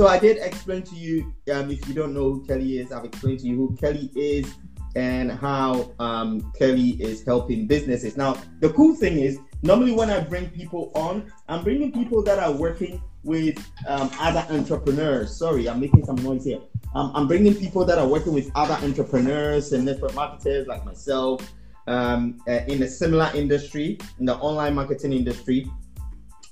[0.00, 1.34] so I did explain to you.
[1.52, 4.50] Um, if you don't know who Kelly is, I've explained to you who Kelly is
[4.96, 8.16] and how um, Kelly is helping businesses.
[8.16, 12.38] Now, the cool thing is, normally when I bring people on, I'm bringing people that
[12.38, 15.36] are working with um, other entrepreneurs.
[15.36, 16.60] Sorry, I'm making some noise here.
[16.94, 21.46] Um, I'm bringing people that are working with other entrepreneurs and network marketers like myself
[21.88, 25.70] um, uh, in a similar industry, in the online marketing industry.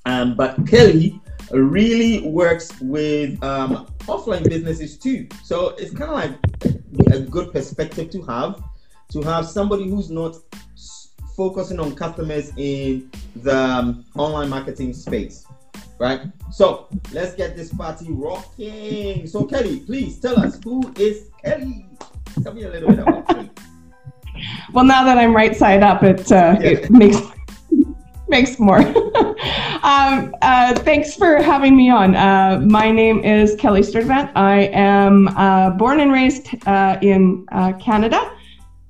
[0.05, 1.19] Um, but Kelly
[1.51, 5.29] really works with um, offline businesses too.
[5.45, 8.63] So it's kind of like a good perspective to have,
[9.13, 10.37] to have somebody who's not
[11.37, 15.47] focusing on customers in the um, online marketing space
[15.99, 16.21] right?
[16.51, 19.27] So let's get this party rocking.
[19.27, 21.87] So Kelly, please tell us who is Kelly.
[22.43, 23.51] Tell me a little bit about Kelly.
[24.73, 26.69] Well, now that I'm right side up, it uh, yeah.
[26.69, 27.19] it makes
[28.29, 28.79] makes more.
[29.83, 32.15] um, uh, thanks for having me on.
[32.15, 34.31] Uh, my name is Kelly Sturtevant.
[34.35, 38.33] I am uh, born and raised uh, in uh, Canada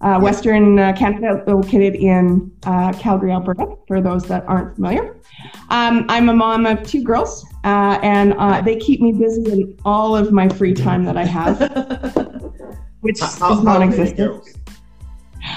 [0.00, 5.16] uh, Western uh, Canada, located in uh, Calgary, Alberta, for those that aren't familiar.
[5.70, 9.76] Um, I'm a mom of two girls, uh, and uh, they keep me busy in
[9.84, 11.58] all of my free time that I have,
[13.00, 14.56] which how, is non existent.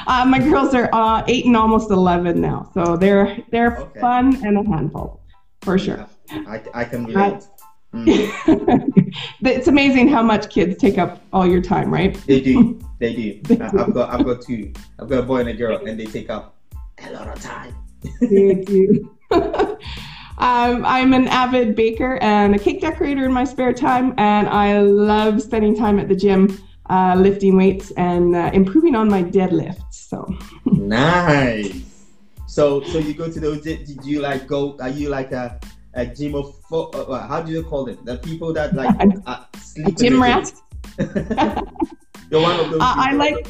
[0.08, 4.00] Uh, my girls are eight and almost 11 now, so they're they're okay.
[4.00, 5.22] fun and a handful,
[5.62, 6.08] for sure.
[6.30, 7.44] I, I can relate.
[7.94, 9.14] Mm.
[9.42, 12.16] it's amazing how much kids take up all your time, right?
[12.26, 12.80] They do.
[13.02, 13.56] They do.
[13.60, 14.72] I've got I've got two.
[15.00, 16.56] I've got a boy and a girl, and they take up
[17.04, 17.74] a lot of time.
[18.22, 19.10] they do.
[20.42, 24.82] Um, I'm an avid baker and a cake decorator in my spare time, and I
[24.82, 26.58] love spending time at the gym,
[26.92, 29.94] uh, lifting weights and uh, improving on my deadlifts.
[29.94, 30.28] So
[30.66, 31.82] nice.
[32.48, 33.62] So, so you go to those?
[33.62, 34.78] Did you like go?
[34.82, 35.58] Are you like a
[35.94, 38.04] a gym of uh, how do you call it?
[38.06, 38.94] The people that like
[39.26, 39.98] uh, sleep.
[39.98, 40.52] Gym rat.
[42.30, 42.82] You're one of those.
[42.82, 43.48] Uh, I like.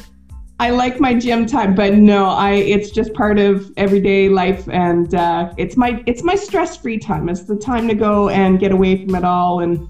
[0.60, 5.12] I like my gym time, but no, I it's just part of everyday life, and
[5.12, 7.28] uh, it's my it's my stress free time.
[7.28, 9.88] It's the time to go and get away from it all and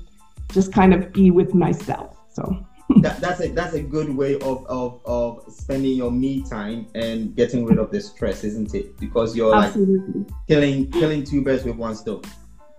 [0.50, 2.16] just kind of be with myself.
[2.32, 2.64] So
[3.00, 7.34] that, that's a that's a good way of, of of spending your me time and
[7.34, 8.98] getting rid of the stress, isn't it?
[8.98, 10.20] Because you're Absolutely.
[10.20, 12.22] like killing killing two birds with one stone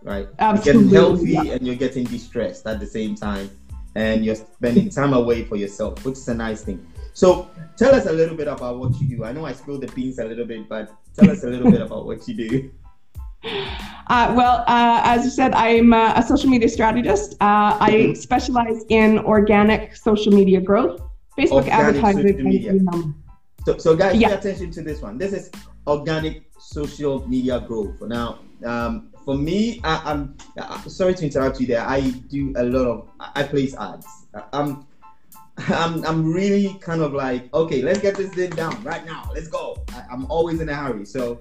[0.03, 0.28] right?
[0.40, 0.91] Absolutely.
[0.91, 1.56] You're getting healthy yeah.
[1.56, 3.50] and you're getting distressed at the same time,
[3.96, 6.85] and you're spending time away for yourself, which is a nice thing.
[7.13, 9.24] So, tell us a little bit about what you do.
[9.24, 11.81] I know I spilled the beans a little bit, but tell us a little bit
[11.81, 12.72] about what you do.
[14.08, 17.34] Uh, well, uh, as you said, I'm a, a social media strategist.
[17.34, 18.14] Uh, I mm-hmm.
[18.14, 21.02] specialize in organic social media growth,
[21.38, 23.16] Facebook organic advertising.
[23.66, 24.28] So, so guys, yeah.
[24.30, 25.18] pay attention to this one.
[25.18, 25.52] This is
[25.88, 28.02] organic social media growth.
[28.02, 30.38] Now, um, for me, I, am
[30.88, 31.81] sorry to interrupt you there.
[31.81, 34.08] I do a lot of I place ads.
[34.52, 34.86] I'm
[35.70, 39.30] I'm I'm really kind of like okay, let's get this thing down right now.
[39.34, 39.78] Let's go.
[39.94, 41.40] I, am always in a hurry, so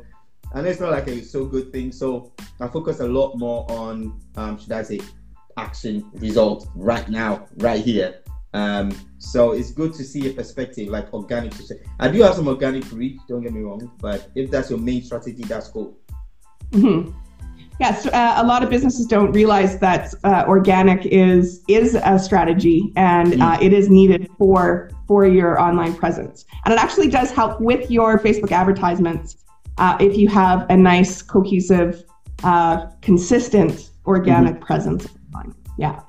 [0.54, 1.92] and it's not like a so good thing.
[1.92, 5.00] So I focus a lot more on um, should I say
[5.56, 8.20] action result right now, right here.
[8.54, 11.54] Um, so it's good to see a perspective like organic.
[11.98, 15.02] I do have some organic reach, don't get me wrong, but if that's your main
[15.02, 15.96] strategy, that's cool.
[16.72, 17.16] Mm-hmm.
[17.80, 22.92] Yes, uh, a lot of businesses don't realize that uh, organic is is a strategy
[22.96, 23.62] and uh, mm.
[23.62, 26.44] it is needed for for your online presence.
[26.64, 29.42] And it actually does help with your Facebook advertisements
[29.78, 32.04] uh, if you have a nice, cohesive,
[32.44, 34.64] uh, consistent organic mm-hmm.
[34.64, 35.54] presence online.
[35.78, 36.00] Yeah,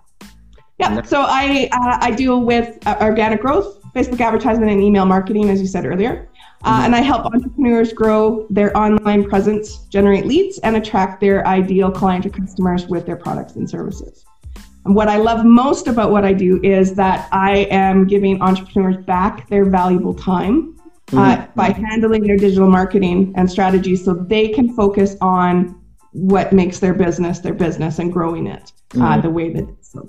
[0.79, 1.01] yeah.
[1.03, 5.67] So I uh, I deal with organic growth, Facebook advertisement, and email marketing, as you
[5.67, 6.29] said earlier.
[6.65, 11.91] Uh, and I help entrepreneurs grow their online presence, generate leads, and attract their ideal
[11.91, 14.23] client or customers with their products and services.
[14.85, 18.97] And what I love most about what I do is that I am giving entrepreneurs
[19.05, 20.77] back their valuable time
[21.11, 21.51] uh, mm-hmm.
[21.55, 25.79] by handling their digital marketing and strategies so they can focus on
[26.11, 29.21] what makes their business their business and growing it uh, mm-hmm.
[29.21, 30.07] the way that so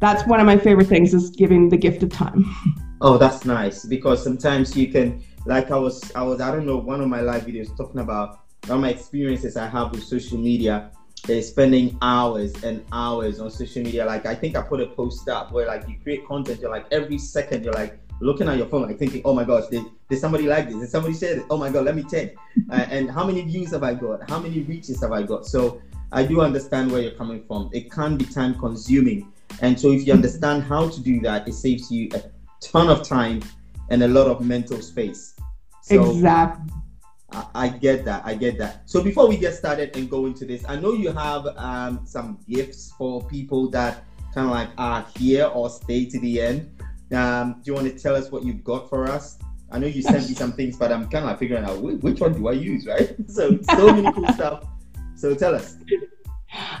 [0.00, 2.44] that's one of my favorite things is giving the gift of time
[3.00, 6.76] oh that's nice because sometimes you can like I was, I was, I don't know,
[6.76, 10.38] one of my live videos talking about one of my experiences I have with social
[10.38, 10.92] media
[11.28, 14.04] is spending hours and hours on social media.
[14.04, 16.86] Like I think I put a post up where like you create content, you're like
[16.92, 20.18] every second you're like looking at your phone, like thinking, oh my gosh, did, did
[20.18, 20.78] somebody like this?
[20.78, 21.44] Did somebody share this?
[21.50, 22.34] Oh my god, let me check.
[22.70, 24.28] Uh, and how many views have I got?
[24.30, 25.46] How many reaches have I got?
[25.46, 25.82] So
[26.12, 27.70] I do understand where you're coming from.
[27.72, 29.32] It can be time consuming.
[29.60, 32.22] And so if you understand how to do that, it saves you a
[32.60, 33.42] ton of time
[33.90, 35.34] and a lot of mental space.
[35.82, 36.72] So exactly.
[37.32, 38.22] I, I, get that.
[38.24, 38.82] I get that.
[38.88, 42.38] So before we get started and go into this, I know you have um, some
[42.48, 44.04] gifts for people that
[44.34, 46.70] kind of like are here or stay to the end.
[47.12, 49.38] Um, do you want to tell us what you've got for us?
[49.70, 52.34] I know you sent me some things, but I'm kind of figuring out which one
[52.34, 53.14] do I use, right?
[53.28, 54.64] So so many cool stuff.
[55.14, 55.76] So tell us.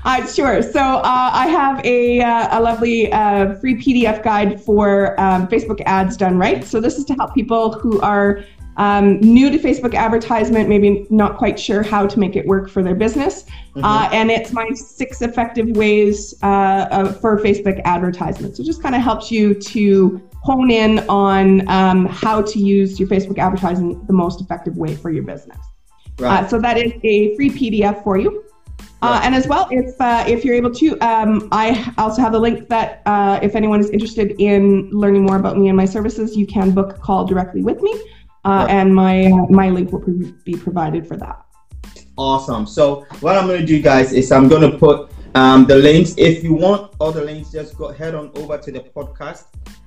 [0.04, 0.62] Uh, sure.
[0.62, 5.80] So uh, I have a, uh, a lovely uh, free PDF guide for um, Facebook
[5.86, 6.62] ads done right.
[6.64, 8.44] So this is to help people who are
[8.76, 12.82] um, new to Facebook advertisement, maybe not quite sure how to make it work for
[12.82, 13.42] their business.
[13.42, 13.84] Mm-hmm.
[13.84, 18.56] Uh, and it's my six effective ways uh, for Facebook advertisement.
[18.56, 23.08] So just kind of helps you to hone in on um, how to use your
[23.08, 25.58] Facebook advertising the most effective way for your business.
[26.18, 26.48] Right.
[26.48, 28.44] so that is a free PDF for you.
[29.00, 32.38] Uh, and as well, if uh, if you're able to, um, I also have the
[32.38, 36.36] link that uh, if anyone is interested in learning more about me and my services,
[36.36, 38.00] you can book a call directly with me,
[38.44, 40.00] uh, and my my link will
[40.44, 41.44] be provided for that.
[42.16, 42.66] Awesome.
[42.66, 46.14] So what I'm going to do, guys, is I'm going to put um, the links.
[46.18, 49.44] If you want all the links, just go head on over to the podcast.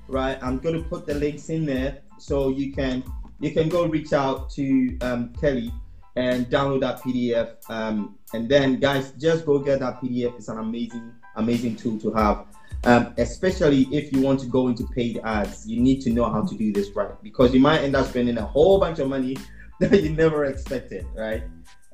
[0.08, 3.04] Right, I'm going to put the links in there so you can
[3.40, 5.72] you can go reach out to um, Kelly
[6.16, 7.58] and download that PDF.
[7.70, 10.36] Um, and then, guys, just go get that PDF.
[10.38, 12.46] It's an amazing, amazing tool to have.
[12.86, 16.44] Um, especially if you want to go into paid ads, you need to know how
[16.44, 19.36] to do this right because you might end up spending a whole bunch of money
[19.80, 21.44] that you never expected, right?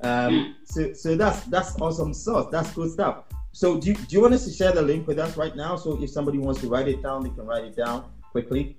[0.02, 2.50] Um, so, so that's that's awesome stuff.
[2.50, 3.24] That's good stuff.
[3.52, 5.76] So, do you, do you want us to share the link with us right now?
[5.76, 8.76] So, if somebody wants to write it down, they can write it down quickly.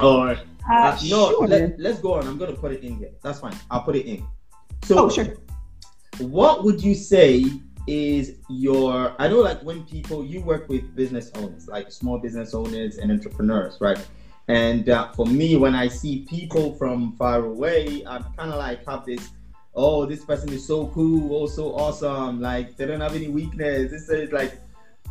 [0.00, 0.36] Or uh,
[0.70, 1.48] uh, no, sure.
[1.48, 2.26] let, let's go on.
[2.26, 3.10] I'm gonna put it in here.
[3.22, 3.56] That's fine.
[3.70, 4.26] I'll put it in.
[4.84, 5.36] So, oh, sure.
[6.18, 7.44] What would you say
[7.86, 9.14] is your?
[9.18, 13.10] I know, like when people you work with business owners, like small business owners and
[13.10, 13.98] entrepreneurs, right?
[14.48, 18.86] And uh, for me, when I see people from far away, I'm kind of like
[18.86, 19.30] have this.
[19.74, 22.40] Oh, this person is so cool, oh so awesome.
[22.40, 23.90] Like they don't have any weakness.
[23.90, 24.58] This is like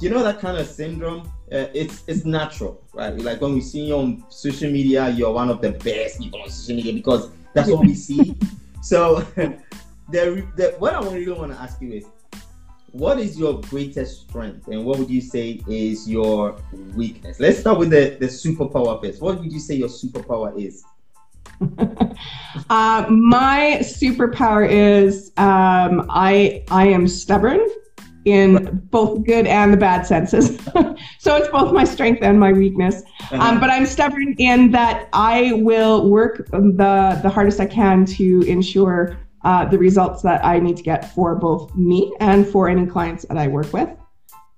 [0.02, 1.22] you know that kind of syndrome
[1.54, 5.50] uh, it's it's natural right like when we see you on social media you're one
[5.50, 8.36] of the best people on social media because that's what we see
[8.86, 9.22] so,
[10.12, 12.06] the, the, what I really want to ask you is,
[12.98, 16.56] what is your greatest strength, and what would you say is your
[16.96, 17.40] weakness?
[17.42, 19.22] Let's start with the the superpower first.
[19.22, 20.84] What would you say your superpower is?
[22.70, 27.60] uh, my superpower is um, I I am stubborn
[28.24, 30.58] in both good and the bad senses.
[31.20, 33.04] so it's both my strength and my weakness.
[33.20, 33.36] Uh-huh.
[33.36, 38.42] Um, but I'm stubborn in that I will work the the hardest I can to
[38.48, 42.86] ensure uh, the results that I need to get for both me and for any
[42.86, 43.90] clients that I work with.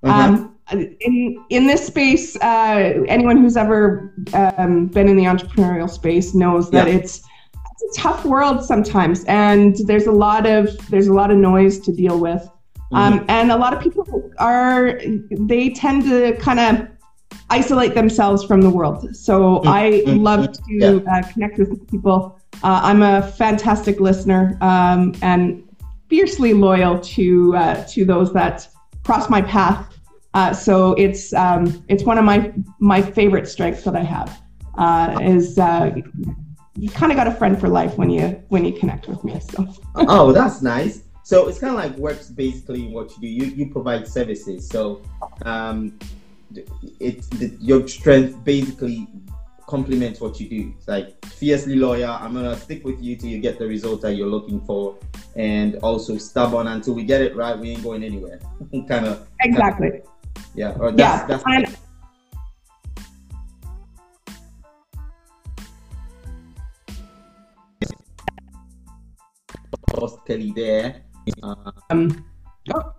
[0.04, 6.34] Um, in in this space, uh, anyone who's ever um, been in the entrepreneurial space
[6.34, 6.96] knows that yeah.
[6.96, 7.22] it's
[7.54, 11.80] it's a tough world sometimes, and there's a lot of there's a lot of noise
[11.80, 12.50] to deal with.
[12.94, 13.30] Um, mm-hmm.
[13.30, 15.02] and a lot of people are,
[15.32, 16.88] they tend to kind of
[17.50, 19.16] isolate themselves from the world.
[19.16, 19.68] So mm-hmm.
[19.68, 21.00] I love to yeah.
[21.12, 22.40] uh, connect with people.
[22.64, 25.64] Uh, I'm a fantastic listener um, and
[26.10, 28.68] fiercely loyal to uh, to those that
[29.04, 29.94] cross my path.
[30.34, 34.42] Uh, so it's um, it's one of my my favorite strengths that I have
[34.78, 35.96] uh, is uh,
[36.76, 39.40] you kind of got a friend for life when you when you connect with me.
[39.40, 41.04] So oh, that's nice.
[41.24, 43.28] So it's kind of like works basically what you do.
[43.28, 44.68] You you provide services.
[44.70, 45.02] So
[45.44, 45.98] um,
[47.00, 49.08] it's the, your strength basically
[49.68, 50.74] complements what you do.
[50.78, 52.12] It's like fiercely loyal.
[52.12, 54.98] I'm gonna stick with you till you get the result that you're looking for,
[55.36, 57.58] and also stubborn until we get it right.
[57.58, 58.40] We ain't going anywhere.
[58.88, 59.90] kind of exactly.
[59.90, 60.76] Kind of, yeah.
[60.80, 61.28] Or that's, yeah.
[61.28, 61.78] That's, and-
[70.28, 71.04] Kelly there.
[71.42, 72.26] Um,
[72.76, 72.97] oh.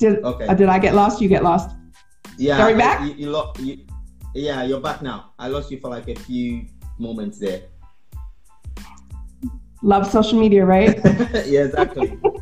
[0.00, 0.46] Did, okay.
[0.46, 1.20] Uh, did I get lost?
[1.20, 1.76] You get lost.
[2.38, 2.56] Yeah.
[2.56, 3.06] Sorry, back?
[3.06, 3.84] You, you, lo- you,
[4.34, 5.32] yeah, you're back now.
[5.38, 6.66] I lost you for like a few
[6.98, 7.64] moments there.
[9.82, 10.98] Love social media, right?
[11.46, 12.10] yeah, exactly.
[12.22, 12.40] um,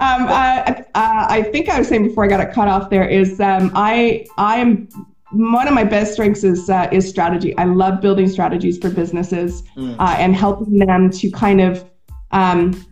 [0.00, 2.90] uh, uh, I think I was saying before I got it cut off.
[2.90, 4.88] There is um, I I'm
[5.32, 7.56] one of my best strengths is uh, is strategy.
[7.58, 9.94] I love building strategies for businesses mm.
[10.00, 11.88] uh, and helping them to kind of
[12.32, 12.86] um,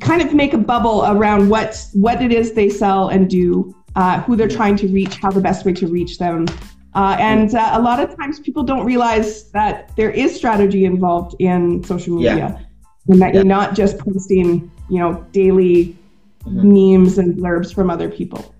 [0.00, 4.20] kind of make a bubble around what what it is they sell and do, uh,
[4.22, 6.46] who they're trying to reach, how the best way to reach them.
[6.94, 11.36] Uh, and uh, a lot of times people don't realize that there is strategy involved
[11.40, 12.58] in social media, yeah.
[13.08, 13.40] and that yeah.
[13.40, 15.94] you're not just posting, you know, daily
[16.44, 16.72] mm-hmm.
[16.72, 18.54] memes and blurbs from other people.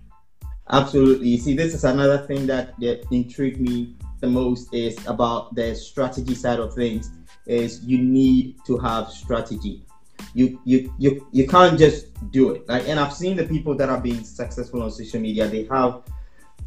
[0.70, 1.28] Absolutely.
[1.28, 5.74] You see, this is another thing that, that intrigued me the most is about the
[5.74, 7.10] strategy side of things
[7.46, 9.86] is you need to have strategy.
[10.36, 12.68] You you you you can't just do it.
[12.68, 15.48] Like, and I've seen the people that are being successful on social media.
[15.48, 16.02] They have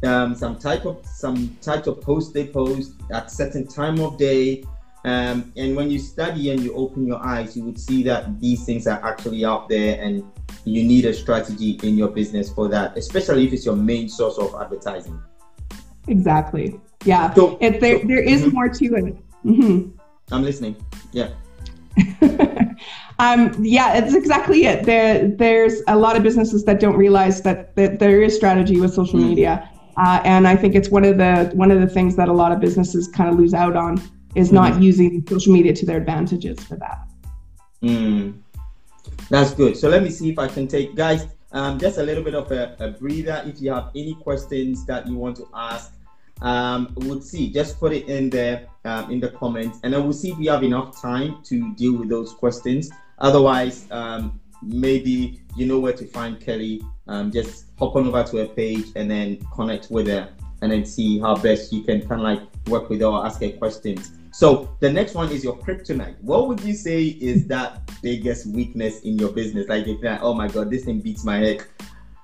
[0.02, 4.64] um, some type of some type of post they post at certain time of day.
[5.04, 8.64] Um, and when you study and you open your eyes, you would see that these
[8.66, 10.24] things are actually out there, and
[10.64, 14.36] you need a strategy in your business for that, especially if it's your main source
[14.36, 15.18] of advertising.
[16.08, 16.78] Exactly.
[17.04, 17.32] Yeah.
[17.34, 18.54] So, it, there, so, there is mm-hmm.
[18.54, 19.16] more to it.
[19.44, 19.96] Mm-hmm.
[20.34, 20.76] I'm listening.
[21.12, 21.30] Yeah.
[23.20, 24.86] um, yeah, it's exactly it.
[24.86, 28.94] There, there's a lot of businesses that don't realize that, that there is strategy with
[28.94, 29.28] social mm.
[29.28, 32.32] media, uh, and I think it's one of the one of the things that a
[32.32, 34.00] lot of businesses kind of lose out on
[34.34, 34.54] is mm.
[34.54, 36.98] not using social media to their advantages for that.
[37.82, 38.40] Mm.
[39.28, 39.76] That's good.
[39.76, 41.26] So let me see if I can take guys.
[41.52, 43.42] Um, just a little bit of a, a breather.
[43.44, 45.92] If you have any questions that you want to ask,
[46.42, 47.50] um, we'll see.
[47.52, 50.46] Just put it in there um, in the comments, and then we'll see if we
[50.46, 52.90] have enough time to deal with those questions.
[53.20, 56.82] Otherwise, um, maybe you know where to find Kelly.
[57.06, 60.84] Um, just hop on over to her page and then connect with her, and then
[60.84, 64.12] see how best you can kind of like work with her or ask her questions.
[64.32, 66.20] So the next one is your kryptonite.
[66.20, 69.68] What would you say is that biggest weakness in your business?
[69.68, 71.64] Like if you're like, oh my god, this thing beats my head.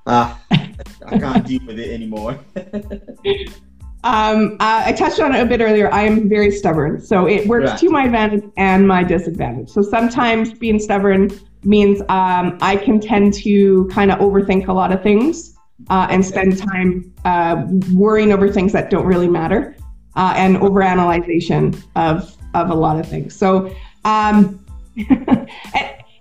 [0.06, 2.38] Ah, I can't deal with it anymore.
[4.06, 5.92] Um, I touched on it a bit earlier.
[5.92, 7.78] I am very stubborn, so it works right.
[7.80, 9.68] to my advantage and my disadvantage.
[9.68, 11.28] So sometimes being stubborn
[11.64, 15.58] means um, I can tend to kind of overthink a lot of things
[15.90, 19.74] uh, and spend time uh, worrying over things that don't really matter
[20.14, 23.34] uh, and overanalyzation of of a lot of things.
[23.34, 23.74] So.
[24.04, 24.64] Um,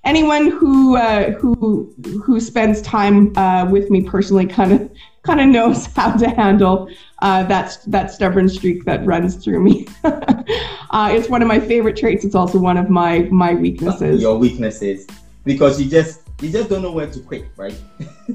[0.05, 4.91] anyone who uh, who who spends time uh, with me personally kind of
[5.23, 6.89] kind of knows how to handle
[7.19, 9.87] uh, that that stubborn streak that runs through me.
[10.03, 12.25] uh, it's one of my favorite traits.
[12.25, 14.21] It's also one of my my weaknesses.
[14.21, 15.07] Your weaknesses,
[15.43, 17.79] because you just you just don't know when to quit, right?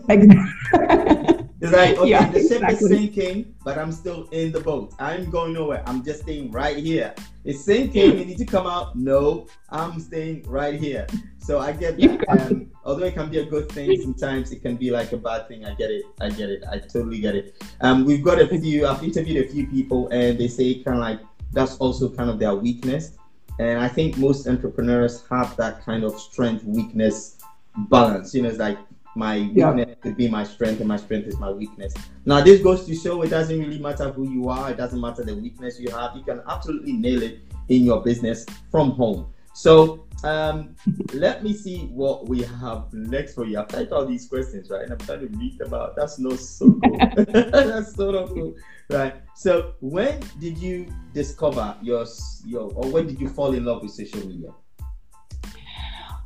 [1.61, 2.73] It's like, okay, yeah, the ship exactly.
[2.73, 4.95] is sinking, but I'm still in the boat.
[4.99, 5.83] I'm going nowhere.
[5.87, 7.15] I'm just staying right here.
[7.45, 8.19] It's sinking.
[8.19, 8.97] You need to come out.
[8.97, 11.07] No, I'm staying right here.
[11.39, 12.25] So I get that.
[12.29, 15.49] Um, although it can be a good thing, sometimes it can be like a bad
[15.49, 15.67] thing.
[15.67, 16.05] I get it.
[16.21, 16.65] I get it.
[16.71, 17.63] I totally get it.
[17.83, 18.87] Um, we've got a few.
[18.87, 21.21] I've interviewed a few people, and they say kind of like
[21.53, 23.19] that's also kind of their weakness.
[23.59, 27.37] And I think most entrepreneurs have that kind of strength weakness
[27.77, 28.35] balance.
[28.35, 28.79] You know, it's like
[29.17, 29.71] my yeah.
[29.71, 31.95] weakness could be my strength and my strength is my weakness.
[32.25, 35.25] Now this goes to show it doesn't really matter who you are, it doesn't matter
[35.25, 39.33] the weakness you have, you can absolutely nail it in your business from home.
[39.53, 40.77] So um,
[41.13, 43.59] let me see what we have next for you.
[43.59, 44.83] I've typed all these questions, right?
[44.83, 45.97] And I'm trying to read them out.
[45.97, 46.99] That's not so cool.
[47.17, 48.55] That's so not cool.
[48.91, 49.15] Right.
[49.35, 52.07] So when did you discover your
[52.45, 54.51] your or when did you fall in love with social media?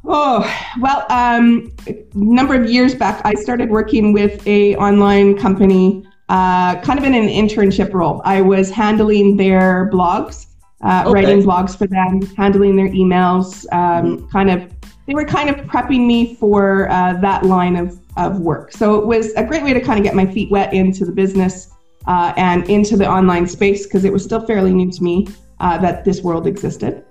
[0.07, 0.47] Oh,
[0.81, 6.79] well, um, a number of years back, I started working with a online company, uh,
[6.81, 8.21] kind of in an internship role.
[8.25, 10.47] I was handling their blogs,
[10.83, 11.13] uh, okay.
[11.13, 14.27] writing blogs for them, handling their emails, um, mm-hmm.
[14.29, 14.71] kind of,
[15.07, 18.73] they were kind of prepping me for uh, that line of, of work.
[18.73, 21.13] So it was a great way to kind of get my feet wet into the
[21.13, 21.71] business
[22.07, 25.29] uh, and into the online space because it was still fairly new to me
[25.61, 27.04] uh, that this world existed.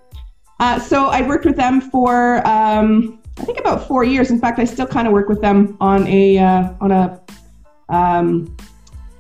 [0.60, 4.30] Uh, so I worked with them for um, I think about four years.
[4.30, 7.20] In fact, I still kind of work with them on a uh, on a
[7.90, 8.56] um,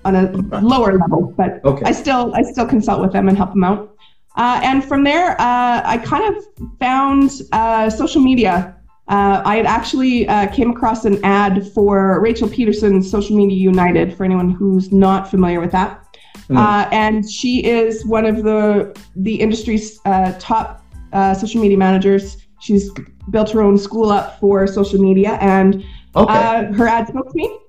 [0.05, 1.85] on a lower level, but okay.
[1.85, 3.95] I still I still consult with them and help them out.
[4.35, 6.43] Uh, and from there, uh, I kind of
[6.79, 8.75] found uh, social media.
[9.07, 14.15] Uh, I had actually came across an ad for Rachel Pedersen's Social Media United.
[14.15, 16.17] For anyone who's not familiar with that,
[16.49, 16.87] mm.
[16.91, 19.99] and she is one of the the industry's
[20.39, 20.82] top
[21.13, 22.37] uh, social media managers.
[22.59, 22.91] She's
[23.29, 25.83] built her own school up for social media, and
[26.15, 26.33] okay.
[26.33, 27.59] uh, her ad spoke to me.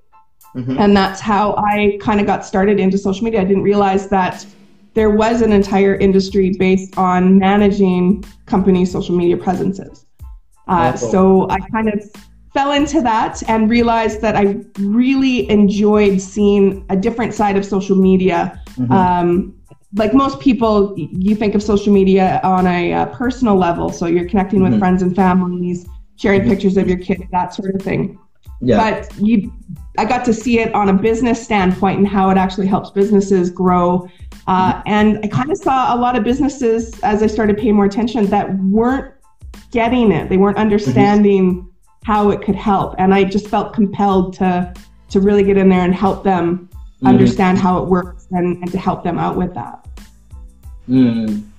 [0.55, 0.77] Mm-hmm.
[0.79, 3.41] And that's how I kind of got started into social media.
[3.41, 4.45] I didn't realize that
[4.93, 10.05] there was an entire industry based on managing company social media presences.
[10.67, 11.11] Uh, oh.
[11.11, 12.01] So I kind of
[12.53, 17.97] fell into that and realized that I really enjoyed seeing a different side of social
[17.97, 18.61] media.
[18.77, 18.91] Mm-hmm.
[18.93, 19.54] Um,
[19.95, 23.89] like most people, you think of social media on a uh, personal level.
[23.89, 24.79] So you're connecting with mm-hmm.
[24.79, 25.85] friends and families,
[26.17, 26.49] sharing mm-hmm.
[26.51, 28.19] pictures of your kids, that sort of thing.
[28.61, 28.77] Yeah.
[28.77, 29.53] But you,
[29.97, 33.49] I got to see it on a business standpoint and how it actually helps businesses
[33.49, 34.09] grow.
[34.47, 34.81] Uh, mm-hmm.
[34.85, 38.25] and I kind of saw a lot of businesses as I started paying more attention
[38.27, 39.13] that weren't
[39.71, 40.29] getting it.
[40.29, 41.69] They weren't understanding mm-hmm.
[42.03, 42.95] how it could help.
[42.97, 44.73] And I just felt compelled to
[45.07, 47.07] to really get in there and help them mm-hmm.
[47.07, 49.84] understand how it works and, and to help them out with that.
[50.89, 51.49] Mm.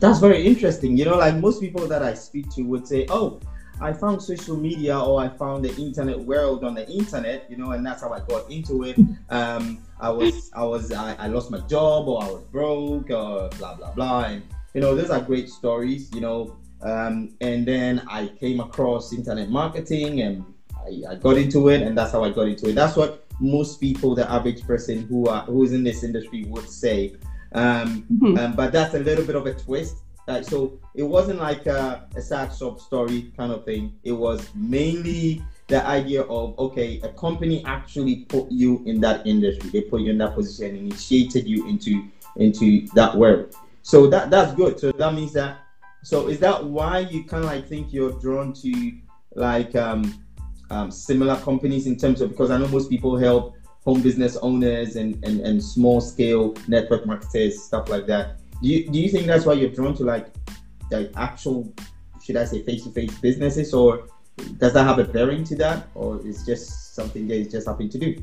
[0.00, 0.96] That's very interesting.
[0.96, 3.40] You know, like most people that I speak to would say, oh,
[3.80, 7.72] I found social media or I found the internet world on the internet, you know,
[7.72, 8.98] and that's how I got into it.
[9.30, 13.48] Um, I was, I was, I, I lost my job or I was broke or
[13.58, 14.42] blah blah blah, and
[14.74, 16.56] you know, those are great stories, you know.
[16.82, 20.44] Um, and then I came across internet marketing and
[20.76, 22.74] I, I got into it, and that's how I got into it.
[22.74, 27.14] That's what most people, the average person who are who's in this industry, would say.
[27.54, 28.38] Um, mm-hmm.
[28.38, 29.96] um, but that's a little bit of a twist.
[30.26, 33.94] Uh, so it wasn't like a, a sad sob story kind of thing.
[34.04, 39.70] It was mainly the idea of okay, a company actually put you in that industry.
[39.70, 43.54] They put you in that position, initiated you into into that world.
[43.82, 44.80] So that that's good.
[44.80, 45.58] So that means that.
[46.02, 48.92] So is that why you kind of like think you're drawn to
[49.34, 50.24] like um,
[50.70, 54.96] um, similar companies in terms of because I know most people help home business owners
[54.96, 58.38] and, and, and small scale network marketers stuff like that.
[58.62, 60.28] Do you do you think that's why you're drawn to like
[60.90, 61.72] like actual
[62.24, 64.08] should I say face to face businesses or
[64.58, 67.88] does that have a bearing to that or is just something that is just happen
[67.88, 68.16] to do?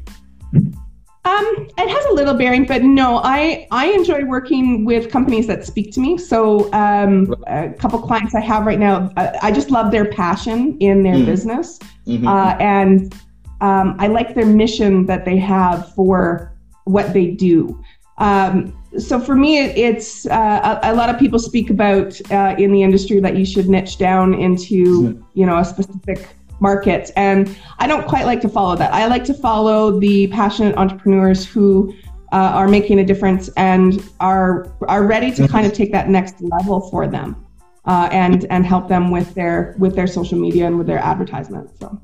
[1.23, 5.63] Um, it has a little bearing, but no, I I enjoy working with companies that
[5.65, 6.17] speak to me.
[6.17, 10.77] So um, a couple clients I have right now, I, I just love their passion
[10.79, 11.27] in their mm.
[11.27, 11.77] business,
[12.07, 12.27] mm-hmm.
[12.27, 13.13] uh, and
[13.61, 16.53] um, I like their mission that they have for
[16.85, 17.81] what they do.
[18.17, 22.55] Um, so for me, it, it's uh, a, a, lot of people speak about uh,
[22.57, 26.27] in the industry that you should niche down into you know a specific
[26.59, 27.09] market.
[27.15, 28.93] And I don't quite like to follow that.
[28.93, 31.93] I like to follow the passionate entrepreneurs who
[32.31, 36.41] uh, are making a difference and are are ready to kind of take that next
[36.41, 37.45] level for them
[37.85, 41.79] uh, and and help them with their with their social media and with their advertisements.
[41.79, 41.99] So.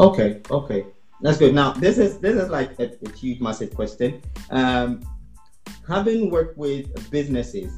[0.00, 0.86] Okay, okay,
[1.20, 1.54] that's good.
[1.54, 4.20] Now this is this is like a, a huge, massive question.
[4.50, 5.00] Um,
[5.86, 7.72] having worked with businesses,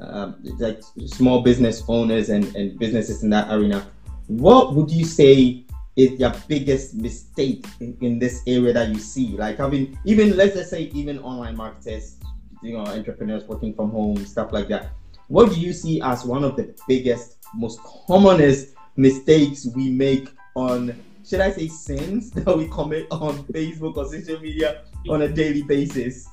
[0.00, 3.86] um, like small business owners and, and businesses in that arena,
[4.26, 5.64] what would you say
[5.96, 9.36] is your biggest mistake in, in this area that you see?
[9.36, 12.16] Like having even let's just say even online marketers,
[12.62, 14.90] you know, entrepreneurs working from home, stuff like that.
[15.28, 20.98] What do you see as one of the biggest, most commonest mistakes we make on
[21.28, 25.62] should I say sins that we commit on Facebook or social media on a daily
[25.62, 26.26] basis?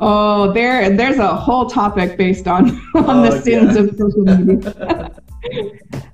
[0.00, 3.82] Oh, there there's a whole topic based on on oh, the sins yeah.
[3.82, 5.10] of social media.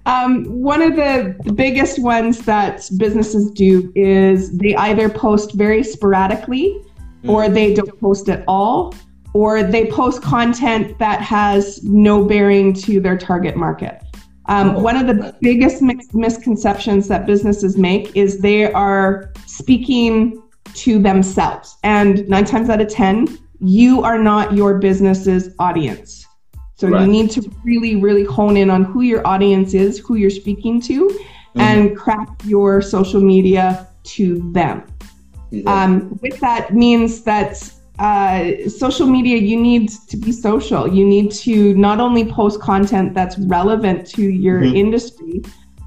[0.06, 6.84] Um, one of the biggest ones that businesses do is they either post very sporadically
[7.22, 7.30] mm.
[7.30, 8.94] or they don't post at all,
[9.32, 14.03] or they post content that has no bearing to their target market.
[14.46, 14.80] Um, oh.
[14.80, 20.42] One of the biggest misconceptions that businesses make is they are speaking
[20.74, 21.76] to themselves.
[21.82, 26.26] And nine times out of 10, you are not your business's audience.
[26.76, 27.02] So right.
[27.02, 30.80] you need to really, really hone in on who your audience is, who you're speaking
[30.82, 31.60] to, mm-hmm.
[31.60, 34.84] and craft your social media to them.
[35.66, 40.88] Um, with that means that uh, social media, you need to be social.
[40.88, 44.76] You need to not only post content that's relevant to your mm-hmm.
[44.76, 45.42] industry,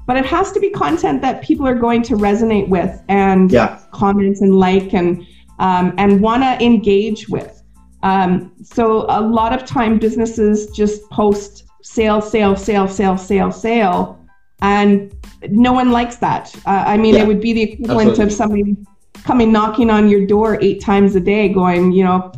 [0.06, 3.78] but it has to be content that people are going to resonate with and yeah.
[3.92, 5.26] comment and like and
[5.58, 7.62] um, and want to engage with.
[8.02, 14.18] Um, so a lot of time businesses just post sale, sale, sale, sale, sale, sale,
[14.62, 15.12] and
[15.50, 16.54] no one likes that.
[16.64, 18.24] Uh, I mean, yeah, it would be the equivalent absolutely.
[18.24, 18.76] of somebody
[19.24, 22.32] coming knocking on your door eight times a day, going, you know,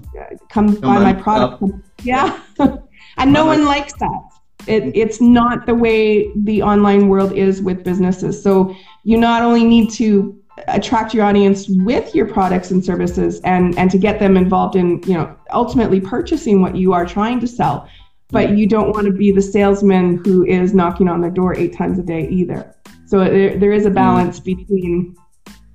[0.49, 1.63] come, buy my product.
[1.63, 1.71] Up.
[2.03, 2.41] Yeah,
[3.17, 4.23] and no one likes that.
[4.67, 8.43] It, it's not the way the online world is with businesses.
[8.43, 13.77] So you not only need to attract your audience with your products and services and
[13.79, 17.47] and to get them involved in you know ultimately purchasing what you are trying to
[17.47, 17.89] sell
[18.29, 21.75] but you don't want to be the salesman who is knocking on their door eight
[21.75, 22.75] times a day either
[23.07, 24.45] so there, there is a balance mm.
[24.45, 25.17] between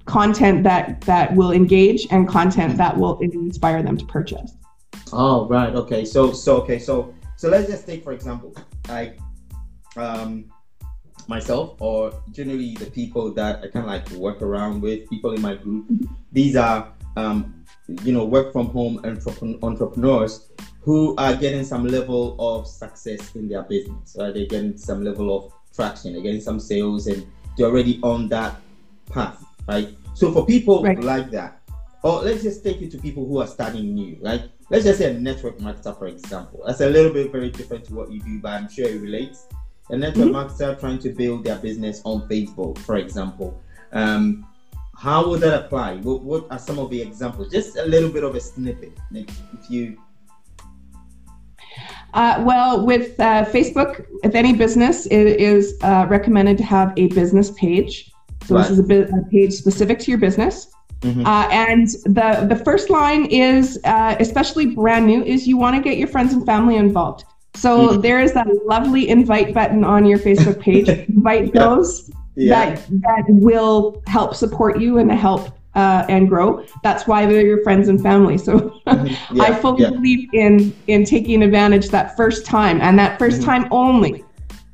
[0.06, 4.54] content that that will engage and content that will inspire them to purchase
[5.14, 8.54] oh right okay so so okay so so let's just take for example
[8.88, 9.20] like
[9.98, 10.46] um
[11.28, 15.42] myself or generally the people that I kind of like work around with, people in
[15.42, 15.86] my group.
[16.32, 17.66] These are, um,
[18.04, 19.02] you know, work from home
[19.64, 24.16] entrepreneurs who are getting some level of success in their business.
[24.20, 24.34] Right?
[24.34, 27.26] They're getting some level of traction, they're getting some sales, and
[27.58, 28.56] they're already on that
[29.12, 29.90] path, right?
[30.14, 31.00] So for people right.
[31.00, 31.62] like that,
[32.04, 34.50] or let's just take it to people who are starting new, right?
[34.70, 36.64] Let's just say a network marketer, for example.
[36.66, 39.48] That's a little bit very different to what you do, but I'm sure it relates
[39.90, 40.36] a network mm-hmm.
[40.36, 43.62] marketer trying to build their business on Facebook, for example.
[43.92, 44.48] Um,
[44.98, 45.98] how would that apply?
[45.98, 47.52] What, what, are some of the examples?
[47.52, 49.98] Just a little bit of a snippet, if you.
[52.14, 57.08] Uh, well, with uh, Facebook, if any business, it is uh, recommended to have a
[57.08, 58.12] business page.
[58.46, 58.62] So right.
[58.62, 60.68] this is a, bit, a, page specific to your business.
[61.02, 61.26] Mm-hmm.
[61.26, 65.82] Uh, and the the first line is, uh, especially brand new, is you want to
[65.82, 67.26] get your friends and family involved.
[67.56, 68.02] So mm-hmm.
[68.02, 70.90] there is that lovely invite button on your Facebook page.
[71.10, 72.72] invite those yeah.
[72.76, 76.66] that that will help support you and help uh, and grow.
[76.84, 78.38] That's why they're your friends and family.
[78.38, 79.08] So mm-hmm.
[79.36, 79.90] yeah, I fully yeah.
[79.92, 83.44] believe in in taking advantage that first time and that 1st mm-hmm.
[83.44, 84.24] time only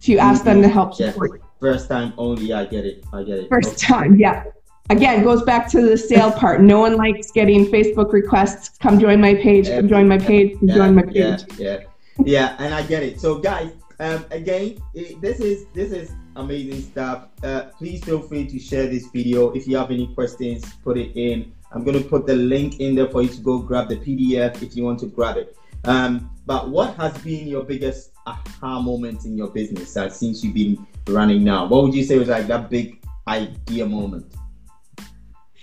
[0.01, 0.73] to ask them to mm-hmm.
[0.73, 1.40] help support you.
[1.61, 2.51] First time only.
[2.53, 3.05] I get it.
[3.13, 3.49] I get it.
[3.49, 3.87] First okay.
[3.87, 4.15] time.
[4.19, 4.45] Yeah.
[4.89, 6.59] Again, goes back to the sale part.
[6.61, 8.77] No one likes getting Facebook requests.
[8.79, 9.67] Come join my page.
[9.69, 10.57] Come join my page.
[10.57, 11.43] Come join my page.
[11.57, 11.77] Yeah, yeah,
[12.25, 12.55] yeah.
[12.57, 13.21] And I get it.
[13.21, 17.27] So, guys, um, again, it, this is this is amazing stuff.
[17.43, 19.51] Uh, please feel free to share this video.
[19.51, 21.53] If you have any questions, put it in.
[21.71, 24.61] I'm going to put the link in there for you to go grab the PDF
[24.63, 25.55] if you want to grab it.
[25.85, 30.53] Um, but what has been your biggest aha moment in your business uh, since you've
[30.53, 31.65] been running now?
[31.65, 34.25] What would you say was like that big idea moment?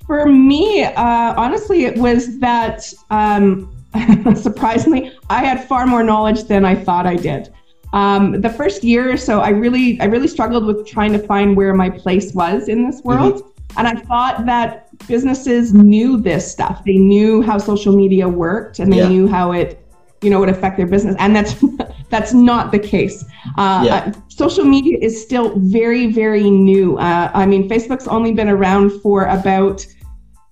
[0.06, 3.74] For me, uh, honestly, it was that um,
[4.36, 7.52] surprisingly, I had far more knowledge than I thought I did.
[7.92, 11.56] Um, the first year or so, I really, I really struggled with trying to find
[11.56, 13.34] where my place was in this world.
[13.34, 13.78] Mm-hmm.
[13.78, 16.82] And I thought that businesses knew this stuff.
[16.84, 19.08] They knew how social media worked, and they yeah.
[19.08, 19.86] knew how it,
[20.22, 21.16] you know, would affect their business.
[21.18, 21.54] And that's
[22.10, 23.24] that's not the case.
[23.56, 23.94] Uh, yeah.
[23.94, 26.96] uh, social media is still very, very new.
[26.98, 29.86] Uh, I mean, Facebook's only been around for about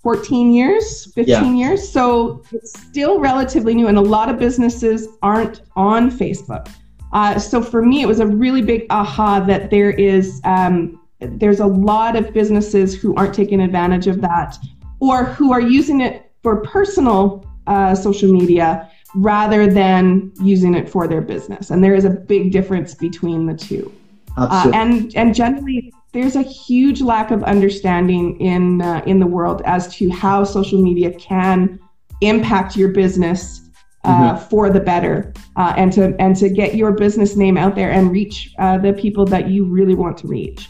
[0.03, 1.53] 14 years, 15 yeah.
[1.53, 1.89] years.
[1.89, 6.69] So it's still relatively new, and a lot of businesses aren't on Facebook.
[7.13, 11.61] Uh, so for me, it was a really big aha that there is um, there's
[11.61, 14.57] a lot of businesses who aren't taking advantage of that,
[15.01, 21.07] or who are using it for personal uh, social media rather than using it for
[21.07, 21.71] their business.
[21.71, 23.93] And there is a big difference between the two.
[24.37, 29.63] Uh, and and generally, there's a huge lack of understanding in uh, in the world
[29.65, 31.79] as to how social media can
[32.21, 33.63] impact your business
[34.05, 34.49] uh, mm-hmm.
[34.49, 38.13] for the better uh, and to and to get your business name out there and
[38.13, 40.69] reach uh, the people that you really want to reach.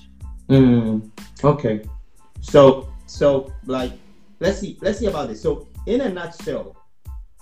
[0.48, 1.10] Mm,
[1.42, 1.82] okay,
[2.40, 3.92] so so like
[4.38, 5.42] let's see let's see about this.
[5.42, 6.75] So in a nutshell,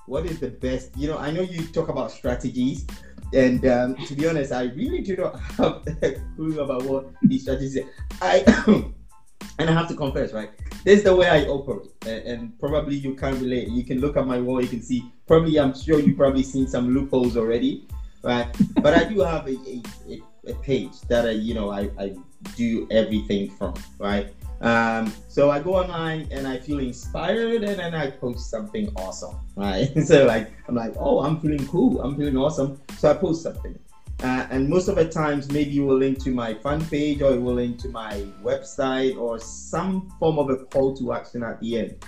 [0.07, 0.97] what is the best?
[0.97, 2.87] You know, I know you talk about strategies,
[3.33, 7.43] and um, to be honest, I really do not have a clue about what these
[7.43, 7.79] strategies.
[7.79, 7.89] Are.
[8.21, 8.45] I
[9.59, 10.51] and I have to confess, right?
[10.85, 13.69] This is the way I operate, and, probably you can relate.
[13.69, 15.11] You can look at my wall, you can see.
[15.27, 17.87] Probably, I'm sure you probably seen some loopholes already,
[18.23, 18.55] right?
[18.83, 22.15] but I do have a, a, a, page that I, you know, I, I
[22.57, 24.35] do everything from, right?
[24.61, 29.37] Um, so I go online and I feel inspired, and then I post something awesome,
[29.57, 29.91] right?
[30.05, 33.79] so like I'm like, oh, I'm feeling cool, I'm feeling awesome, so I post something.
[34.23, 37.33] Uh, and most of the times, maybe you will link to my fan page or
[37.33, 41.61] you will link to my website or some form of a call to action at
[41.61, 42.05] the end.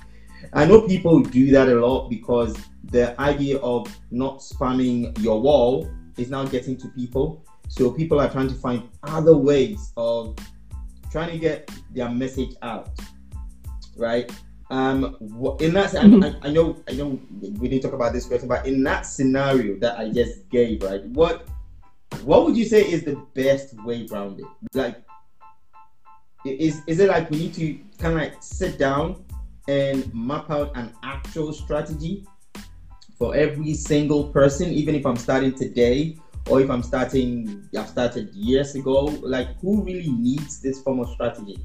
[0.52, 5.90] I know people do that a lot because the idea of not spamming your wall
[6.16, 7.44] is now getting to people.
[7.68, 10.36] So people are trying to find other ways of
[11.16, 12.90] trying to get their message out,
[13.96, 14.30] right?
[14.68, 15.16] Um,
[15.60, 15.94] in that.
[15.94, 19.78] I, I know, I know, we didn't talk about this question, but in that scenario
[19.78, 21.02] that I just gave, right?
[21.06, 21.48] What
[22.22, 24.46] what would you say is the best way around it?
[24.74, 25.02] Like,
[26.44, 29.24] is is it like we need to kind of like sit down
[29.68, 32.26] and map out an actual strategy
[33.18, 38.32] for every single person, even if I'm starting today or if I'm starting, I've started
[38.34, 39.04] years ago.
[39.22, 41.58] Like, who really needs this form of strategy?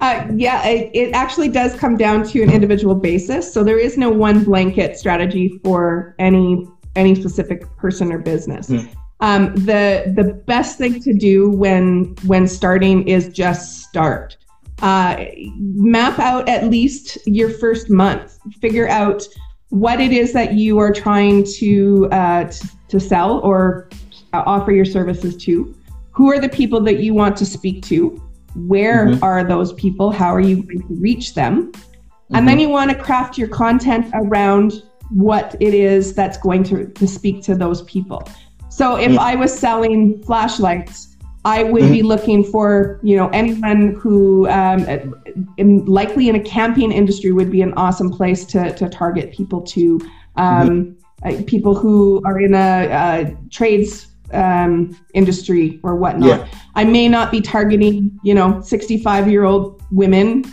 [0.00, 3.52] Uh, yeah, it, it, actually does come down to an individual basis.
[3.52, 6.66] So there is no one blanket strategy for any
[6.96, 8.70] any specific person or business.
[8.70, 8.94] Mm.
[9.20, 14.38] Um, the the best thing to do when when starting is just start.
[14.80, 15.26] Uh,
[15.58, 18.38] map out at least your first month.
[18.62, 19.22] Figure out
[19.70, 23.88] what it is that you are trying to uh, t- to sell or
[24.32, 25.74] uh, offer your services to.
[26.12, 28.20] Who are the people that you want to speak to?
[28.54, 29.24] Where mm-hmm.
[29.24, 30.10] are those people?
[30.10, 31.72] How are you going to reach them?
[31.72, 32.36] Mm-hmm.
[32.36, 32.62] And then mm-hmm.
[32.62, 37.42] you want to craft your content around what it is that's going to, to speak
[37.42, 38.28] to those people.
[38.68, 39.18] So if mm.
[39.18, 41.09] I was selling flashlights,
[41.44, 45.14] I would be looking for, you know, anyone who um,
[45.56, 49.62] in, likely in a camping industry would be an awesome place to, to target people
[49.62, 50.00] to.
[50.36, 51.44] Um, mm-hmm.
[51.44, 56.28] people who are in a, a trades um, industry or whatnot.
[56.28, 56.48] Yeah.
[56.74, 60.44] I may not be targeting, you know, 65 year old women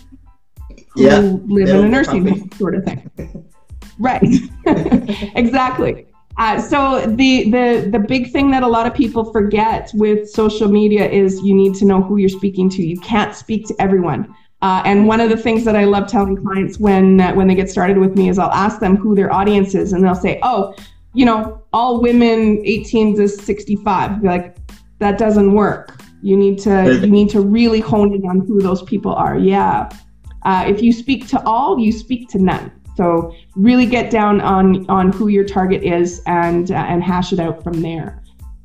[0.93, 1.19] who yeah.
[1.19, 3.43] live in a nursing home sort of thing.
[3.99, 4.21] Right.
[5.35, 6.05] exactly.
[6.37, 10.67] Uh, so the the the big thing that a lot of people forget with social
[10.67, 12.83] media is you need to know who you're speaking to.
[12.83, 14.33] You can't speak to everyone.
[14.61, 17.55] Uh, and one of the things that I love telling clients when uh, when they
[17.55, 20.39] get started with me is I'll ask them who their audience is, and they'll say,
[20.43, 20.75] "Oh,
[21.13, 24.57] you know, all women 18 to 65." Be like,
[24.99, 25.99] that doesn't work.
[26.21, 29.37] You need to you need to really hone in on who those people are.
[29.37, 29.89] Yeah.
[30.43, 32.71] Uh, if you speak to all, you speak to none.
[32.97, 37.39] So really get down on on who your target is and uh, and hash it
[37.39, 38.23] out from there.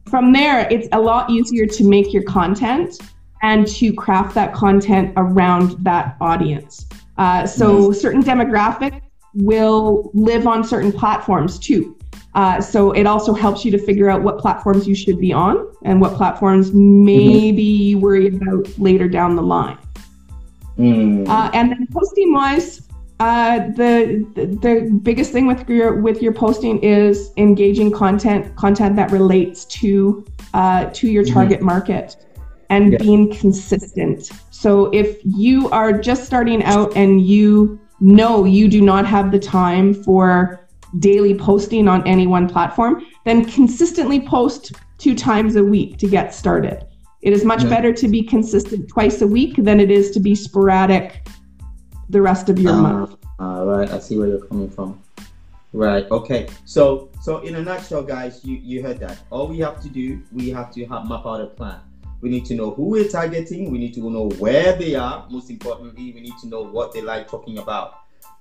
[0.09, 2.99] From there, it's a lot easier to make your content
[3.43, 6.87] and to craft that content around that audience.
[7.19, 8.01] Uh, so yes.
[8.01, 9.01] certain demographics
[9.35, 11.97] will live on certain platforms too.
[12.35, 15.71] Uh, so it also helps you to figure out what platforms you should be on
[15.85, 17.05] and what platforms mm-hmm.
[17.05, 19.77] maybe you worry about later down the line.
[20.79, 21.29] Mm.
[21.29, 22.82] Uh, and then posting wise,
[23.23, 29.13] uh, the, the biggest thing with your with your posting is engaging content content that
[29.13, 31.35] relates to uh, to your mm-hmm.
[31.35, 31.67] target mm-hmm.
[31.67, 32.17] market
[32.69, 32.99] and yeah.
[32.99, 34.29] being consistent.
[34.51, 39.39] So if you are just starting out and you know you do not have the
[39.39, 40.67] time for
[40.99, 46.35] daily posting on any one platform, then consistently post two times a week to get
[46.35, 46.85] started.
[47.21, 47.69] It is much yeah.
[47.69, 51.22] better to be consistent twice a week than it is to be sporadic
[52.13, 53.17] the rest of your uh, month.
[53.41, 55.03] All right, I see where you're coming from.
[55.73, 56.09] Right.
[56.11, 56.49] Okay.
[56.67, 59.19] So, so in a nutshell, guys, you you heard that.
[59.31, 61.81] All we have to do, we have to have, map out a plan.
[62.21, 63.71] We need to know who we're targeting.
[63.71, 65.27] We need to know where they are.
[65.31, 67.95] Most importantly, we need to know what they like talking about.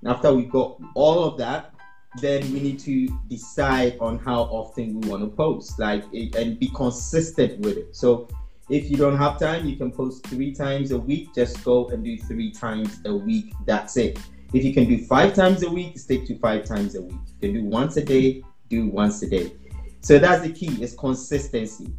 [0.06, 1.74] After we got all of that,
[2.20, 6.70] then we need to decide on how often we want to post, like and be
[6.76, 7.96] consistent with it.
[7.96, 8.28] So
[8.72, 11.36] if you don't have time, you can post three times a week.
[11.36, 13.54] Just go and do three times a week.
[13.66, 14.18] That's it.
[14.54, 17.20] If you can do five times a week, stick to five times a week.
[17.26, 19.54] If You can do once a day, do once a day.
[20.00, 21.94] So that's the key is consistency.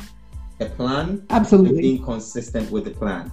[0.60, 3.30] A plan, absolutely being consistent with the plan.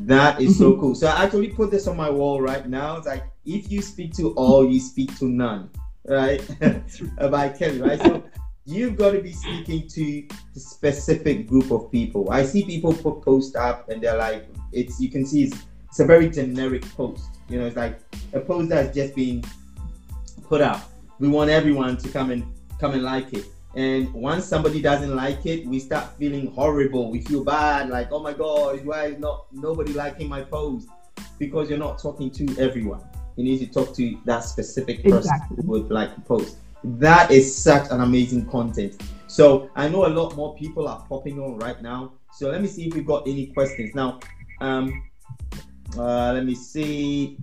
[0.00, 0.58] That is mm-hmm.
[0.58, 0.94] so cool.
[0.94, 2.98] So I actually put this on my wall right now.
[2.98, 5.70] It's like if you speak to all, you speak to none
[6.08, 6.42] right?
[7.30, 8.00] by Kelly, right?
[8.00, 8.24] So
[8.68, 12.30] you've got to be speaking to a specific group of people.
[12.30, 16.00] I see people put post up and they're like, it's you can see it's, it's
[16.00, 17.30] a very generic post.
[17.48, 17.98] You know, it's like
[18.34, 19.42] a post that's just being
[20.44, 20.82] put up.
[21.18, 22.44] We want everyone to come and
[22.78, 23.46] come and like it.
[23.74, 27.10] And once somebody doesn't like it, we start feeling horrible.
[27.10, 30.88] We feel bad, like, oh my god, why is not nobody liking my post?
[31.38, 33.00] Because you're not talking to everyone
[33.38, 35.56] you need to talk to that specific person exactly.
[35.64, 36.56] who would like to post.
[36.84, 39.00] That is such an amazing content.
[39.26, 42.12] So I know a lot more people are popping on right now.
[42.32, 44.20] So let me see if we've got any questions now.
[44.60, 45.02] Um,
[45.96, 47.38] uh, let me see.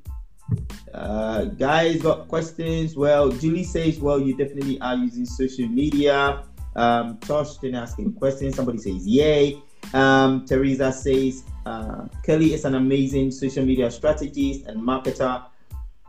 [0.94, 2.96] Uh, guys got questions.
[2.96, 6.44] Well, Julie says, well, you definitely are using social media.
[6.76, 8.56] Um, Tosh didn't asking questions.
[8.56, 9.62] Somebody says, yay.
[9.94, 15.46] Um, Teresa says, uh, Kelly is an amazing social media strategist and marketer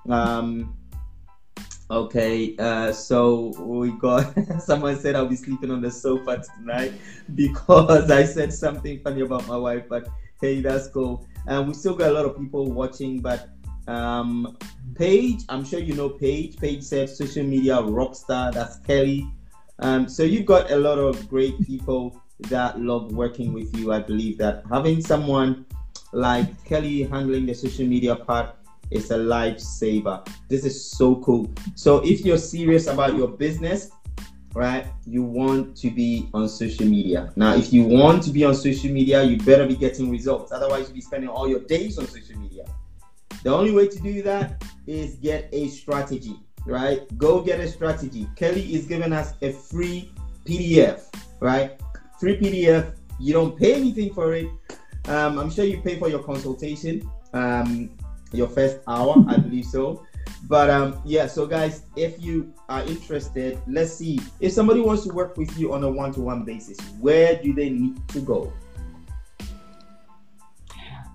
[0.09, 0.77] um,
[1.91, 6.93] okay, uh, so we got someone said I'll be sleeping on the sofa tonight
[7.35, 10.09] because I said something funny about my wife, but
[10.41, 11.27] hey, that's cool.
[11.47, 13.49] And we still got a lot of people watching, but
[13.89, 14.57] um,
[14.95, 16.57] Paige, I'm sure you know Paige.
[16.57, 18.53] Paige said social media rockstar.
[18.53, 19.29] That's Kelly.
[19.79, 23.93] Um, so you've got a lot of great people that love working with you.
[23.93, 25.67] I believe that having someone
[26.13, 28.57] like Kelly handling the social media part
[28.91, 30.27] it's a lifesaver.
[30.49, 31.51] This is so cool.
[31.75, 33.91] So if you're serious about your business,
[34.55, 37.33] right, you want to be on social media.
[37.37, 40.53] Now, if you want to be on social media, you better be getting results.
[40.53, 42.65] Otherwise, you'll be spending all your days on social media.
[43.43, 47.01] The only way to do that is get a strategy, right?
[47.19, 48.27] Go get a strategy.
[48.35, 50.11] Kelly is giving us a free
[50.45, 51.79] PDF, right?
[52.19, 52.95] Free PDF.
[53.21, 54.49] You don't pay anything for it.
[55.07, 57.09] Um, I'm sure you pay for your consultation.
[57.33, 57.91] Um,
[58.37, 60.07] your first hour, I believe so.
[60.49, 64.21] But um, yeah, so guys, if you are interested, let's see.
[64.41, 67.97] If somebody wants to work with you on a one-to-one basis, where do they need
[68.09, 68.53] to go?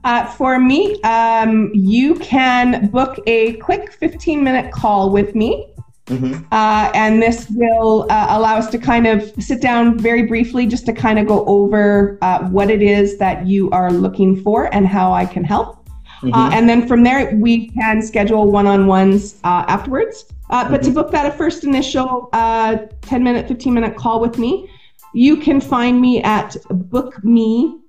[0.04, 5.68] Uh, for me, um, you can book a quick 15 minute call with me.
[6.08, 6.44] Mm-hmm.
[6.52, 10.86] Uh, and this will uh, allow us to kind of sit down very briefly just
[10.88, 14.88] to kind of go over uh, what it is that you are looking for and
[14.88, 15.81] how I can help.
[16.22, 16.34] Mm-hmm.
[16.34, 20.26] Uh, and then from there, we can schedule one on ones uh, afterwards.
[20.50, 20.90] Uh, but mm-hmm.
[20.90, 24.70] to book that a first initial uh, 10 minute, 15 minute call with me,
[25.14, 27.82] you can find me at bookme.name.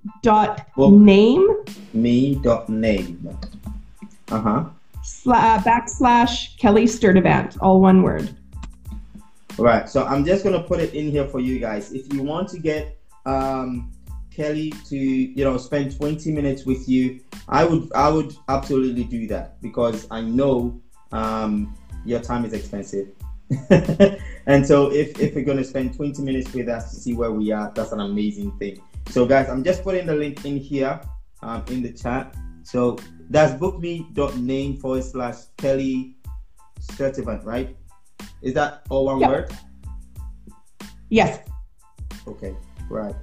[1.93, 3.37] Me.name.
[4.31, 4.65] Uh huh.
[5.27, 8.35] uh, backslash Kelly Sturtevant, all one word.
[9.59, 9.87] All right.
[9.87, 11.93] So I'm just gonna put it in here for you guys.
[11.93, 13.92] If you want to get um,
[14.35, 19.27] Kelly to you know spend 20 minutes with you, I would I would absolutely do
[19.27, 23.09] that because I know um, your time is expensive.
[24.47, 27.31] and so if, if we're going to spend 20 minutes with us to see where
[27.31, 28.81] we are, that's an amazing thing.
[29.09, 30.99] So guys, I'm just putting the link in here
[31.41, 32.35] um, in the chat.
[32.63, 32.97] So
[33.29, 36.15] that's bookme.name forward slash Kelly
[36.79, 37.75] Sturtevant, right?
[38.41, 39.29] Is that all one yep.
[39.29, 39.57] word?
[41.09, 41.47] Yes.
[42.27, 42.55] Okay,
[42.89, 43.15] right.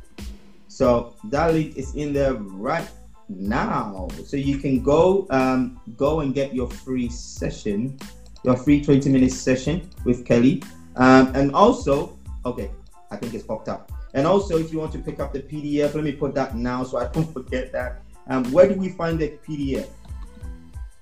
[0.80, 2.88] So that link is in there right
[3.28, 4.08] now.
[4.24, 7.98] So you can go um, go and get your free session,
[8.44, 10.62] your free 20 minute session with Kelly.
[10.96, 12.16] Um, and also,
[12.46, 12.70] okay,
[13.10, 13.92] I think it's popped up.
[14.14, 16.82] And also, if you want to pick up the PDF, let me put that now
[16.82, 18.00] so I don't forget that.
[18.28, 19.86] Um, where do we find the PDF?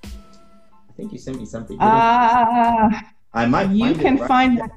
[0.02, 1.80] I think you sent me something.
[1.80, 2.90] Uh,
[3.32, 3.70] I might.
[3.70, 4.72] You can right find that.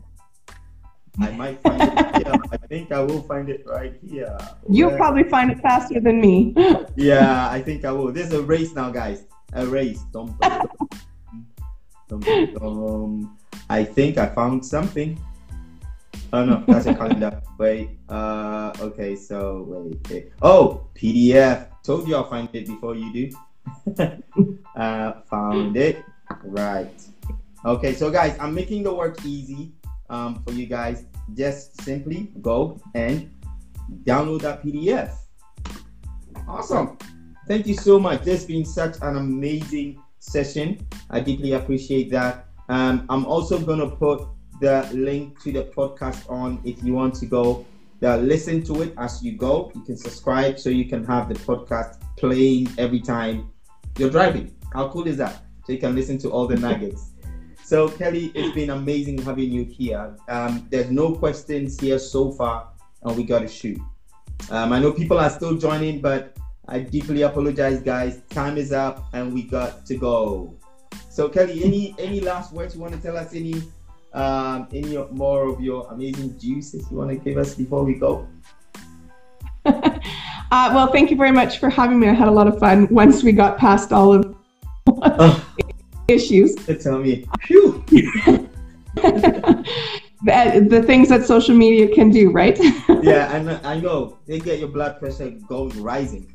[1.20, 2.36] I might find it here.
[2.52, 4.38] I think I will find it right here.
[4.70, 4.98] You'll Where...
[4.98, 6.54] probably find it faster than me.
[6.96, 8.12] yeah, I think I will.
[8.12, 9.26] There's a race now, guys.
[9.54, 10.00] A race.
[10.14, 10.38] Dum,
[12.08, 12.22] dum,
[12.54, 13.38] dum,
[13.70, 15.20] I think I found something.
[16.34, 17.42] Oh no, that's a calendar.
[17.58, 17.90] Wait.
[18.08, 18.72] Uh.
[18.80, 19.16] Okay.
[19.18, 20.10] So wait.
[20.10, 20.32] wait.
[20.42, 21.68] Oh, PDF.
[21.84, 23.26] Told you I'll find it before you do.
[24.76, 26.04] uh, found it.
[26.44, 26.96] Right.
[27.66, 27.94] Okay.
[27.94, 29.74] So guys, I'm making the work easy
[30.12, 31.06] um, for you guys.
[31.34, 33.32] Just simply go and
[34.04, 35.16] download that PDF.
[36.48, 36.98] Awesome.
[37.48, 38.24] Thank you so much.
[38.24, 40.86] This has been such an amazing session.
[41.10, 42.46] I deeply appreciate that.
[42.70, 44.28] Um, I'm also going to put
[44.62, 47.66] the link to the podcast on if you want to go
[48.04, 49.72] uh, listen to it as you go.
[49.76, 53.52] You can subscribe so you can have the podcast playing every time
[53.98, 54.56] you're driving.
[54.74, 55.44] How cool is that?
[55.66, 57.12] So you can listen to all the nuggets.
[57.72, 60.18] So Kelly, it's been amazing having you here.
[60.28, 62.68] Um, there's no questions here so far,
[63.04, 63.80] and we got to shoot.
[64.50, 66.36] Um, I know people are still joining, but
[66.68, 68.24] I deeply apologize, guys.
[68.30, 70.54] Time is up, and we got to go.
[71.10, 73.34] So Kelly, any any last words you want to tell us?
[73.34, 73.64] Any
[74.12, 78.28] um, any more of your amazing juices you want to give us before we go?
[79.66, 80.02] uh,
[80.52, 82.10] well, thank you very much for having me.
[82.10, 84.36] I had a lot of fun once we got past all of.
[86.12, 86.56] issues.
[86.56, 87.84] Tell me, phew.
[90.24, 92.58] the, the things that social media can do, right?
[93.02, 94.18] yeah, I I know.
[94.28, 96.32] They get your blood pressure going rising.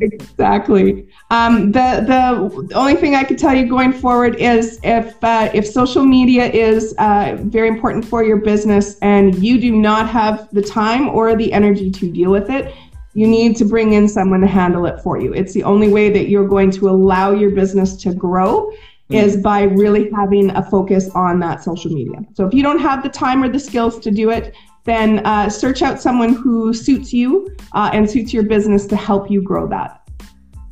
[0.00, 1.08] Exactly.
[1.30, 5.66] Um, the the only thing I could tell you going forward is if uh, if
[5.66, 10.62] social media is uh, very important for your business and you do not have the
[10.62, 12.74] time or the energy to deal with it,
[13.14, 15.34] you need to bring in someone to handle it for you.
[15.34, 18.72] It's the only way that you're going to allow your business to grow
[19.10, 19.28] mm-hmm.
[19.28, 22.20] is by really having a focus on that social media.
[22.34, 25.48] So if you don't have the time or the skills to do it, then uh,
[25.50, 29.68] search out someone who suits you uh, and suits your business to help you grow
[29.68, 30.00] that.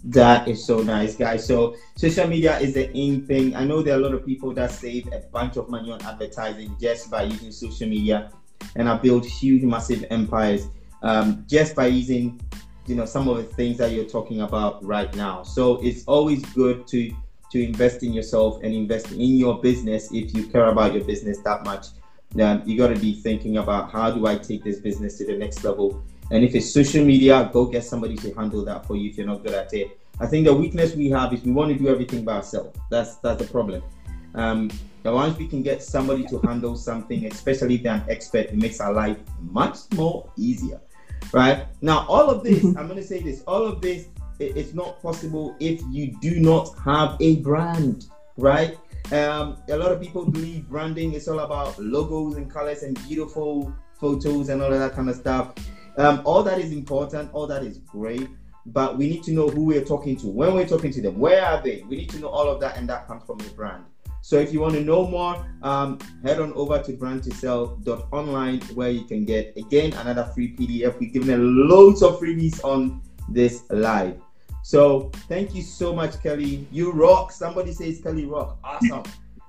[0.04, 1.46] That is so nice, guys.
[1.46, 3.54] So social media is the in thing.
[3.54, 6.00] I know there are a lot of people that save a bunch of money on
[6.02, 8.30] advertising just by using social media,
[8.76, 10.68] and have built huge, massive empires
[11.02, 12.40] um, just by using,
[12.86, 15.42] you know, some of the things that you're talking about right now.
[15.42, 17.12] So it's always good to
[17.50, 21.38] to invest in yourself and invest in your business if you care about your business
[21.38, 21.86] that much
[22.34, 25.36] then you got to be thinking about how do I take this business to the
[25.36, 26.02] next level.
[26.30, 29.26] And if it's social media, go get somebody to handle that for you if you're
[29.26, 29.98] not good at it.
[30.20, 32.78] I think the weakness we have is we want to do everything by ourselves.
[32.90, 33.82] That's that's the problem.
[34.34, 34.70] Um,
[35.04, 38.56] and once we can get somebody to handle something, especially if they're an expert, it
[38.56, 40.80] makes our life much more easier.
[41.32, 42.62] Right now, all of this.
[42.76, 46.76] I'm going to say this: all of this, it's not possible if you do not
[46.84, 48.06] have a brand.
[48.36, 48.78] Right?
[49.12, 53.72] Um, a lot of people believe branding is all about logos and colors and beautiful
[53.98, 55.54] photos and all of that kind of stuff.
[55.96, 58.28] Um, all that is important, all that is great,
[58.66, 61.44] but we need to know who we're talking to, when we're talking to them, where
[61.44, 61.84] are they?
[61.88, 63.84] We need to know all of that, and that comes from your brand.
[64.20, 69.04] So if you want to know more, um, head on over to brand2sell.online where you
[69.04, 70.98] can get again another free PDF.
[71.00, 74.20] We've given loads of freebies on this live.
[74.68, 76.68] So thank you so much, Kelly.
[76.70, 77.32] You rock.
[77.32, 78.58] Somebody says Kelly rock.
[78.62, 79.02] Awesome.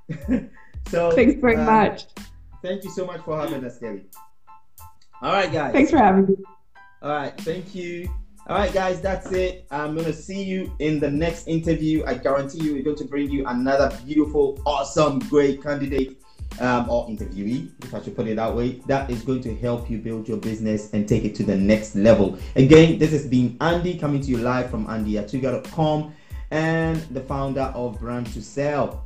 [0.88, 2.06] so thanks very um, much.
[2.62, 4.06] Thank you so much for having us, Kelly.
[5.22, 5.74] All right, guys.
[5.74, 6.36] Thanks for having me.
[7.02, 8.10] All right, thank you.
[8.48, 9.68] All right, guys, that's it.
[9.72, 12.06] I'm gonna see you in the next interview.
[12.06, 16.19] I guarantee you, we're going to bring you another beautiful, awesome, great candidate
[16.60, 19.90] um, or interviewee, if I should put it that way, that is going to help
[19.90, 22.38] you build your business and take it to the next level.
[22.56, 26.14] Again, this has been Andy coming to you live from andyatuga.com.
[26.52, 29.06] and the founder of brand to sell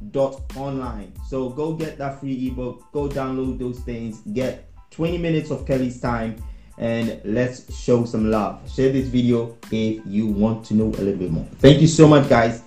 [0.56, 5.66] online so go get that free ebook go download those things get 20 minutes of
[5.68, 6.42] kelly's time
[6.78, 11.18] and let's show some love share this video if you want to know a little
[11.18, 12.64] bit more thank you so much guys